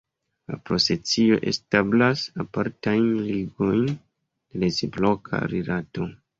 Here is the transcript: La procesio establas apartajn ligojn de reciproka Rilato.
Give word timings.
La 0.51 0.57
procesio 0.69 1.37
establas 1.51 2.23
apartajn 2.45 3.05
ligojn 3.29 3.87
de 3.95 4.67
reciproka 4.67 5.47
Rilato. 5.57 6.13